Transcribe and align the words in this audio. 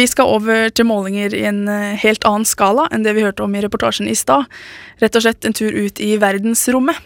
Vi 0.00 0.06
skal 0.08 0.30
over 0.32 0.70
til 0.72 0.86
målinger 0.88 1.34
i 1.36 1.42
en 1.44 1.66
eh, 1.68 1.98
helt 2.00 2.24
annen 2.24 2.46
skala 2.48 2.86
enn 2.88 3.02
det 3.04 3.12
vi 3.18 3.24
hørte 3.26 3.44
om 3.44 3.52
i 3.52 3.60
reportasjen 3.60 4.08
i 4.08 4.16
stad. 4.16 4.46
Rett 5.02 5.16
og 5.18 5.26
slett 5.26 5.44
en 5.44 5.56
tur 5.56 5.74
ut 5.76 6.00
i 6.00 6.14
verdensrommet. 6.22 6.96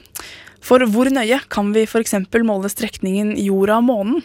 For 0.62 0.84
hvor 0.92 1.10
nøye 1.10 1.40
kan 1.50 1.72
vi 1.74 1.82
f.eks. 1.88 2.14
måle 2.46 2.70
strekningen 2.70 3.32
jorda-månen? 3.40 4.22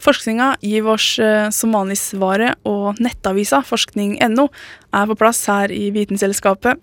Forskninga 0.00 0.52
gir 0.62 0.86
oss 0.86 1.16
eh, 1.18 1.48
som 1.50 1.74
vanlig 1.74 1.98
svaret, 1.98 2.62
og 2.62 3.02
nettavisa 3.02 3.64
forskning.no 3.66 4.46
er 4.94 5.10
på 5.10 5.18
plass 5.18 5.42
her 5.50 5.74
i 5.74 5.88
Vitenselskapet. 5.96 6.78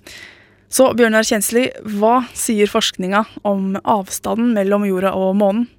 Så 0.68 0.92
Bjørnar 0.92 1.24
Kjensli, 1.24 1.70
hva 1.88 2.26
sier 2.36 2.68
forskninga 2.68 3.24
om 3.48 3.78
avstanden 3.88 4.52
mellom 4.60 4.84
jorda 4.92 5.16
og 5.16 5.38
månen? 5.40 5.70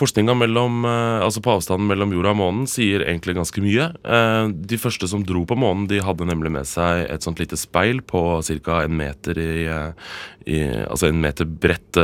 Forskninga 0.00 0.32
eh, 0.32 1.22
altså 1.22 1.42
på 1.44 1.52
avstanden 1.52 1.86
mellom 1.90 2.12
jorda 2.14 2.32
og 2.32 2.38
månen 2.38 2.68
sier 2.70 3.04
egentlig 3.04 3.34
ganske 3.36 3.60
mye. 3.60 3.90
Eh, 4.02 4.46
de 4.48 4.78
første 4.80 5.08
som 5.08 5.24
dro 5.24 5.44
på 5.44 5.58
månen, 5.58 5.86
de 5.90 6.00
hadde 6.00 6.24
nemlig 6.28 6.52
med 6.54 6.68
seg 6.68 7.04
et 7.12 7.22
sånt 7.22 7.42
lite 7.42 7.58
speil 7.60 8.00
på 8.00 8.40
ca. 8.40 8.82
en 8.82 8.96
meter 8.96 9.38
i, 9.38 9.66
eh, 9.68 9.92
i, 10.46 10.60
Altså 10.88 11.08
en 11.08 11.20
meter 11.20 11.44
bredt 11.44 11.98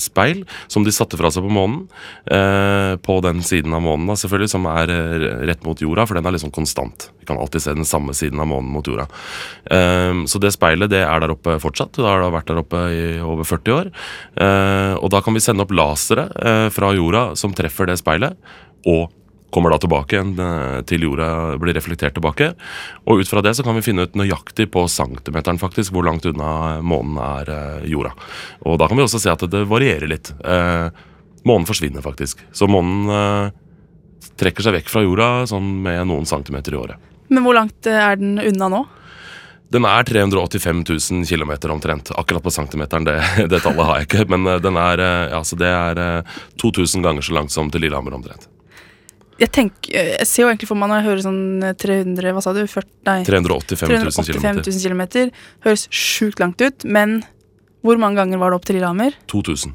speil, 0.00 0.44
som 0.66 0.84
de 0.84 0.90
satte 0.90 1.16
fra 1.16 1.30
seg 1.30 1.44
på 1.44 1.52
månen. 1.52 1.86
På 3.06 3.20
den 3.22 3.42
siden 3.46 3.74
av 3.76 3.84
månen 3.84 4.10
selvfølgelig, 4.16 4.50
som 4.50 4.66
er 4.66 4.90
rett 5.46 5.62
mot 5.64 5.78
jorda, 5.78 6.06
for 6.06 6.18
den 6.18 6.26
er 6.26 6.34
liksom 6.34 6.50
konstant. 6.50 7.10
Kan 7.26 7.40
alltid 7.42 7.64
se 7.64 7.74
den 7.76 7.88
samme 7.88 8.14
siden 8.16 8.40
av 8.42 8.48
månen 8.50 8.70
mot 8.72 8.86
jorda. 8.86 9.08
Så 10.30 10.40
det 10.42 10.52
speilet 10.54 10.92
det 10.92 11.02
er 11.02 11.22
der 11.22 11.34
oppe 11.34 11.56
fortsatt. 11.62 11.96
Det 11.96 12.06
har 12.06 12.24
vært 12.32 12.48
der 12.50 12.60
oppe 12.62 12.82
i 12.94 13.04
over 13.24 13.46
40 13.46 13.74
år. 13.76 13.90
Og 15.02 15.08
da 15.12 15.20
kan 15.24 15.36
vi 15.36 15.42
sende 15.42 15.66
opp 15.66 15.74
lasere 15.74 16.28
fra 16.74 16.92
jorda 16.94 17.28
som 17.38 17.54
treffer 17.56 17.90
det 17.90 17.98
speilet, 18.00 18.38
og 18.86 19.10
kommer 19.56 19.72
da 19.72 19.78
tilbake 19.80 20.20
eh, 20.20 20.78
til 20.88 21.06
jorda 21.06 21.56
blir 21.60 21.76
reflektert 21.76 22.16
tilbake. 22.18 22.50
Og 23.06 23.22
ut 23.22 23.30
fra 23.30 23.42
det 23.44 23.54
så 23.56 23.64
kan 23.64 23.78
vi 23.78 23.84
finne 23.86 24.06
ut 24.06 24.18
nøyaktig 24.18 24.68
på 24.74 24.86
centimeteren 24.92 25.60
faktisk 25.62 25.94
hvor 25.94 26.04
langt 26.04 26.26
unna 26.28 26.82
månen 26.84 27.16
er 27.22 27.52
eh, 27.54 27.86
jorda. 27.92 28.12
Og 28.68 28.76
da 28.80 28.90
kan 28.90 28.98
vi 28.98 29.06
også 29.06 29.22
se 29.22 29.32
at 29.32 29.46
det 29.50 29.64
varierer 29.70 30.10
litt. 30.10 30.32
Eh, 30.44 30.88
månen 31.46 31.68
forsvinner 31.68 32.04
faktisk. 32.04 32.42
Så 32.52 32.68
månen 32.68 33.52
trekker 34.36 34.66
seg 34.66 34.74
vekk 34.80 34.90
fra 34.92 35.04
jorda 35.06 35.28
sånn 35.48 35.76
med 35.84 36.02
noen 36.10 36.26
centimeter 36.28 36.74
i 36.74 36.80
året. 36.80 37.12
Men 37.28 37.46
hvor 37.46 37.56
langt 37.56 37.88
er 37.90 38.18
den 38.20 38.38
unna 38.42 38.70
nå? 38.72 38.82
Den 39.74 39.86
er 39.88 40.04
385 40.06 40.82
000 41.10 41.24
km 41.26 41.70
omtrent. 41.74 42.10
Akkurat 42.14 42.42
på 42.42 42.52
centimeteren, 42.54 43.06
det, 43.06 43.16
det, 43.50 43.62
tallet 43.64 43.88
har 43.88 44.00
jeg 44.00 44.08
ikke. 44.08 44.26
Men 44.30 44.46
eh, 44.46 44.60
den 44.62 44.78
er, 44.80 45.02
ja, 45.02 45.38
altså 45.40 45.58
det 45.58 45.70
er 45.70 46.02
2000 46.62 47.00
eh, 47.00 47.06
ganger 47.08 47.26
så 47.26 47.34
langt 47.34 47.54
som 47.54 47.72
til 47.72 47.82
Lillehammer 47.86 48.14
omtrent. 48.14 48.48
Jeg, 49.36 49.50
tenker, 49.52 49.90
jeg 49.92 50.24
ser 50.24 50.46
jo 50.46 50.48
egentlig 50.48 50.68
for 50.70 50.80
meg 50.80 50.88
når 50.88 51.02
jeg 51.02 51.06
hører 51.10 51.22
sånn 51.26 51.64
300 51.76 52.30
Hva 52.32 52.40
sa 52.40 52.54
du? 52.56 52.62
40, 52.72 52.86
nei, 53.04 53.18
385 53.26 54.62
000 54.64 54.84
km. 54.86 55.02
Høres 55.66 55.88
sjukt 55.92 56.40
langt 56.40 56.62
ut, 56.62 56.86
men 56.88 57.18
hvor 57.84 58.00
mange 58.00 58.22
ganger 58.22 58.40
var 58.40 58.54
det 58.54 58.60
opp 58.60 58.64
til 58.68 58.78
Lillehammer? 58.78 59.18
2000. 59.28 59.74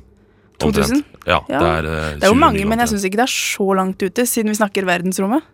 Omtrent. 0.61 0.89
2000? 0.89 1.03
Ja, 1.27 1.37
ja, 1.45 1.59
Det 1.59 1.67
er, 1.67 1.89
det 2.17 2.25
er 2.25 2.33
jo 2.33 2.37
mange, 2.37 2.63
men 2.69 2.81
jeg 2.81 2.93
syns 2.93 3.05
ikke 3.05 3.19
det 3.21 3.27
er 3.27 3.33
så 3.33 3.67
langt 3.77 4.01
ute, 4.01 4.25
siden 4.29 4.49
vi 4.49 4.57
snakker 4.57 4.87
verdensrommet. 4.87 5.45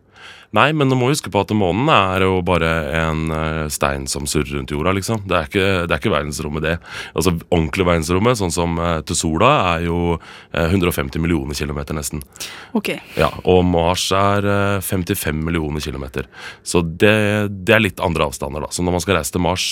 Nei, 0.55 0.69
men 0.71 0.87
du 0.87 0.95
må 0.95 1.09
huske 1.11 1.31
på 1.31 1.41
at 1.43 1.51
månen 1.55 1.89
er 1.91 2.23
jo 2.23 2.39
bare 2.45 2.69
en 2.95 3.33
uh, 3.33 3.67
stein 3.71 4.05
som 4.07 4.27
surrer 4.29 4.55
rundt 4.55 4.71
jorda, 4.71 4.93
liksom. 4.95 5.25
Det 5.27 5.35
er, 5.35 5.49
ikke, 5.49 5.65
det 5.83 5.95
er 5.95 5.99
ikke, 5.99 6.13
verdensrommet, 6.13 6.63
det. 6.63 6.75
Altså 7.13 7.33
Ordentlig 7.49 7.87
verdensrommet, 7.89 8.39
sånn 8.39 8.55
som 8.55 8.79
uh, 8.79 8.99
til 9.07 9.19
sola, 9.19 9.51
er 9.73 9.87
jo 9.89 9.99
uh, 10.15 10.31
eh, 10.55 10.71
150 10.71 11.19
millioner 11.23 11.57
kilometer, 11.57 11.97
nesten. 11.97 12.23
Ok. 12.77 12.93
Ja, 13.19 13.29
Og 13.43 13.65
Mars 13.67 14.07
er 14.15 14.47
55 14.83 15.43
millioner 15.43 15.83
kilometer. 15.83 16.31
Så 16.63 16.81
det, 16.81 17.17
det, 17.51 17.75
er 17.75 17.83
litt 17.83 18.03
andre 18.03 18.29
avstander, 18.31 18.63
da. 18.63 18.71
Så 18.71 18.85
når 18.85 18.97
man 18.97 19.03
skal 19.03 19.19
reise 19.19 19.35
til 19.35 19.43
Mars 19.43 19.69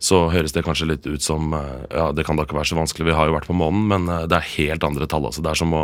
så 0.00 0.22
høres 0.32 0.54
det 0.56 0.62
kanskje 0.64 0.88
litt 0.88 1.04
ut 1.04 1.22
som 1.22 1.52
eh, 1.52 1.82
Ja, 1.92 2.08
det 2.16 2.24
kan 2.24 2.38
da 2.38 2.46
ikke 2.46 2.56
være 2.56 2.70
så 2.72 2.78
vanskelig, 2.78 3.10
vi 3.10 3.16
har 3.16 3.28
jo 3.28 3.36
vært 3.36 3.50
på 3.50 3.56
månen, 3.56 3.84
men 3.90 4.08
eh, 4.08 4.24
det 4.30 4.38
er 4.38 4.52
helt 4.54 4.86
andre 4.86 5.08
tall. 5.10 5.26
Altså. 5.28 5.44
Det 5.44 5.52
er 5.52 5.60
som 5.60 5.76
å 5.76 5.82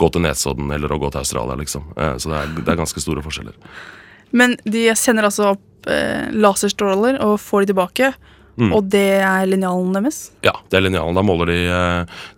gå 0.00 0.08
til 0.14 0.24
Nesodden 0.24 0.72
eller 0.72 0.94
å 0.94 1.00
gå 1.02 1.10
til 1.12 1.20
Australia, 1.20 1.58
liksom. 1.60 1.90
Eh, 1.92 2.14
så 2.16 2.32
det 2.32 2.38
er, 2.40 2.54
det 2.62 2.72
er 2.72 2.80
ganske 2.80 3.04
store 3.04 3.24
forskjeller. 3.26 3.58
Men 4.32 4.56
de 4.64 4.86
sender 4.96 5.28
altså 5.28 5.52
opp 5.52 5.92
eh, 5.92 6.32
laserstråler 6.32 7.20
og 7.26 7.36
får 7.44 7.66
de 7.66 7.72
tilbake. 7.74 8.10
Mm. 8.58 8.72
Og 8.72 8.88
det 8.90 9.20
er 9.20 9.44
linjalen 9.46 9.92
deres? 10.00 10.22
Ja, 10.42 10.56
det 10.72 10.80
er 10.80 10.88
linjalen. 10.88 11.14
Da 11.14 11.22
måler 11.22 11.52
de, 11.52 11.60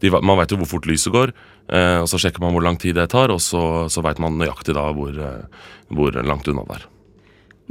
de 0.03 0.11
Man 0.19 0.37
vet 0.43 0.51
jo 0.53 0.59
hvor 0.61 0.69
fort 0.75 0.91
lyset 0.91 1.15
går. 1.15 1.33
Og 1.71 2.09
Så 2.11 2.19
sjekker 2.21 2.43
man 2.43 2.53
hvor 2.53 2.65
lang 2.67 2.77
tid 2.83 2.99
det 2.99 3.07
tar, 3.15 3.33
og 3.33 3.39
så, 3.41 3.87
så 3.89 4.03
veit 4.05 4.21
man 4.21 4.37
nøyaktig 4.37 4.75
da 4.77 4.91
hvor, 4.93 5.17
hvor 5.89 6.19
langt 6.27 6.51
unna 6.51 6.67
det 6.67 6.77
er. 6.77 6.85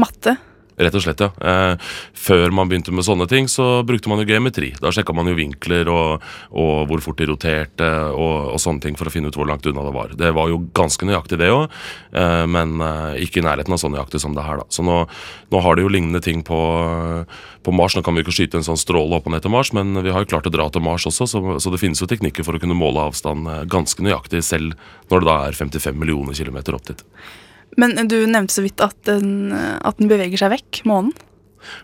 Matte? 0.02 0.34
Rett 0.80 0.96
og 0.96 1.04
slett, 1.04 1.20
ja. 1.20 1.28
Eh, 1.44 1.90
før 2.16 2.54
man 2.56 2.70
begynte 2.72 2.94
med 2.96 3.04
sånne 3.04 3.26
ting, 3.28 3.50
så 3.52 3.82
brukte 3.84 4.08
man 4.08 4.22
jo 4.22 4.30
geometri. 4.30 4.70
Da 4.80 4.94
sjekka 4.96 5.12
man 5.16 5.28
jo 5.28 5.36
vinkler 5.36 5.90
og, 5.92 6.24
og, 6.56 6.86
hvor 6.88 7.04
fort 7.04 7.20
de 7.20 7.28
roterte 7.28 7.90
og, 8.14 8.54
og, 8.54 8.60
sånne 8.64 8.86
ting 8.86 8.96
for 9.00 9.10
å 9.10 9.12
finne 9.12 9.28
ut 9.28 9.36
hvor 9.36 9.50
langt 9.50 9.68
unna 9.68 9.84
det 9.84 9.92
var. 9.96 10.14
Det 10.16 10.32
var 10.38 10.48
jo 10.48 10.62
ganske 10.78 11.04
nøyaktig, 11.10 11.42
det 11.42 11.50
òg, 11.52 11.76
eh, 12.16 12.46
men 12.48 12.80
eh, 12.86 13.26
ikke 13.26 13.42
i 13.42 13.46
nærheten 13.50 13.76
av 13.76 13.82
så 13.82 13.92
nøyaktig 13.92 14.24
som 14.24 14.38
det 14.38 14.46
her. 14.48 14.62
da. 14.64 14.70
Så 14.72 14.86
nå, 14.88 15.02
nå 15.52 15.64
har 15.66 15.76
de 15.76 15.84
jo 15.84 15.92
lignende 15.92 16.24
ting 16.24 16.46
på, 16.48 16.62
på, 17.68 17.76
Mars. 17.76 17.98
Nå 18.00 18.06
kan 18.06 18.16
vi 18.16 18.24
ikke 18.24 18.38
skyte 18.40 18.62
en 18.62 18.68
sånn 18.70 18.80
stråle 18.80 19.20
opp 19.20 19.28
og 19.28 19.36
ned 19.36 19.44
til 19.44 19.52
Mars, 19.52 19.74
men 19.76 20.00
vi 20.00 20.16
har 20.16 20.24
jo 20.24 20.32
klart 20.32 20.48
å 20.48 20.56
dra 20.56 20.70
til 20.72 20.86
Mars 20.86 21.10
også, 21.12 21.28
så, 21.28 21.44
så 21.60 21.76
det 21.76 21.82
finnes 21.84 22.00
jo 22.00 22.08
teknikker 22.08 22.48
for 22.48 22.56
å 22.56 22.64
kunne 22.64 22.78
måle 22.80 23.04
avstand 23.10 23.52
eh, 23.52 23.68
ganske 23.68 24.08
nøyaktig, 24.08 24.46
selv 24.48 24.80
når 25.12 25.26
det 25.26 25.32
da 25.34 25.38
er 25.50 25.60
55 25.60 26.00
millioner 26.00 26.40
kilometer 26.40 26.80
opp 26.80 26.88
dit. 26.88 27.04
Men 27.78 27.96
du 28.10 28.18
nevnte 28.26 28.56
så 28.56 28.64
vidt 28.66 28.82
at 28.84 28.98
den, 29.08 29.52
at 29.54 30.00
den 30.00 30.10
beveger 30.10 30.42
seg 30.42 30.56
vekk, 30.56 30.82
månen? 30.90 31.14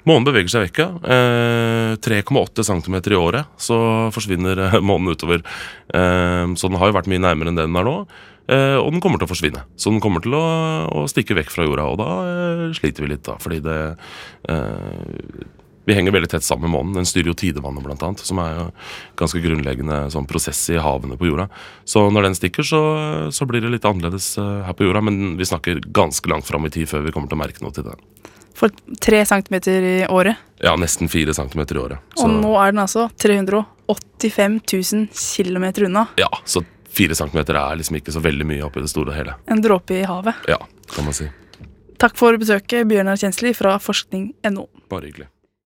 Månen 0.08 0.26
beveger 0.28 0.52
seg 0.52 0.68
vekk, 0.68 0.80
ja. 0.82 0.88
Eh, 1.16 1.96
3,8 2.02 2.64
cm 2.66 2.96
i 3.12 3.20
året 3.20 3.52
så 3.62 3.78
forsvinner 4.16 4.62
eh, 4.68 4.80
månen 4.84 5.14
utover. 5.14 5.44
Eh, 5.94 6.46
så 6.56 6.72
den 6.72 6.80
har 6.80 6.92
jo 6.92 6.98
vært 6.98 7.12
mye 7.12 7.24
nærmere 7.26 7.52
enn 7.52 7.60
det 7.60 7.68
den 7.68 7.80
er 7.82 7.88
nå. 7.88 7.98
Eh, 8.46 8.78
og 8.78 8.92
den 8.94 9.02
kommer 9.04 9.22
til 9.22 9.28
å 9.28 9.34
forsvinne. 9.34 9.66
Så 9.80 9.92
den 9.94 10.02
kommer 10.04 10.24
til 10.24 10.38
å, 10.38 10.46
å 10.90 11.06
stikke 11.12 11.38
vekk 11.38 11.54
fra 11.54 11.68
jorda. 11.68 11.90
Og 11.92 12.00
da 12.02 12.10
eh, 12.30 12.66
sliter 12.78 13.06
vi 13.06 13.14
litt, 13.14 13.26
da. 13.28 13.38
Fordi 13.42 13.62
det 13.66 13.80
eh, 14.54 15.46
vi 15.86 15.94
henger 15.94 16.12
veldig 16.16 16.30
tett 16.30 16.44
sammen 16.44 16.66
med 16.68 16.74
månen. 16.74 16.94
Den 16.98 17.06
styrer 17.06 17.30
jo 17.30 17.38
tidevannet, 17.38 17.84
blant 17.86 18.04
annet, 18.04 18.24
som 18.26 18.40
er 18.42 18.56
jo 18.58 18.66
ganske 19.22 19.42
grunnleggende 19.44 20.00
sånn 20.14 20.28
prosess 20.30 20.64
i 20.74 20.80
havene 20.82 21.18
på 21.20 21.30
jorda. 21.30 21.48
Så 21.86 22.08
når 22.10 22.30
den 22.30 22.38
stikker, 22.40 22.66
så, 22.66 22.82
så, 23.36 23.46
blir 23.50 23.62
det 23.62 23.74
litt 23.76 23.86
annerledes 23.86 24.32
uh, 24.42 24.66
her 24.66 24.74
på 24.78 24.88
jorda. 24.88 25.04
Men 25.06 25.36
vi 25.38 25.46
snakker 25.46 25.84
ganske 25.94 26.32
langt 26.32 26.50
fram 26.50 26.66
i 26.66 26.74
tid 26.74 26.90
før 26.90 27.06
vi 27.06 27.14
kommer 27.14 27.30
til 27.30 27.38
å 27.38 27.44
merke 27.44 27.66
noe 27.66 27.76
til 27.76 27.86
det. 27.86 27.98
For 28.56 28.72
tre 29.04 29.20
centimeter 29.28 29.84
i 29.86 29.96
året? 30.08 30.42
Ja, 30.64 30.74
nesten 30.80 31.12
fire 31.12 31.36
centimeter 31.36 31.78
i 31.78 31.84
året. 31.84 32.14
Så. 32.16 32.26
Og 32.26 32.38
nå 32.40 32.56
er 32.62 32.72
den 32.72 32.82
altså 32.86 33.10
385 33.22 34.62
000 34.64 35.10
km 35.12 35.68
unna. 35.90 36.08
Ja, 36.18 36.32
så 36.48 36.64
fire 36.96 37.18
centimeter 37.20 37.60
er 37.60 37.78
liksom 37.78 38.00
ikke 38.00 38.16
så 38.16 38.24
veldig 38.24 38.48
mye 38.48 38.64
oppi 38.66 38.84
det 38.84 38.90
store 38.90 39.12
og 39.12 39.20
hele. 39.20 39.36
En 39.52 39.62
dråpe 39.62 40.00
i 40.00 40.06
havet. 40.08 40.48
Ja, 40.50 40.62
kan 40.96 41.08
man 41.08 41.18
si. 41.18 41.28
Takk 42.00 42.18
for 42.20 42.36
besøket, 42.40 42.88
Bjørnar 42.88 43.20
Kjensli 43.20 43.54
fra 43.56 43.76
forskning.no. 43.80 44.68
Bare 44.92 45.10
hyggelig. 45.10 45.30